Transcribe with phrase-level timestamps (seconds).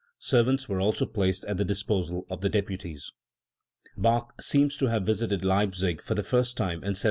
[0.17, 3.11] Servants were also placed at the disposal of the "deputies"*.
[3.95, 6.99] Bach seems to have visited Leipzig for the first time in 1714.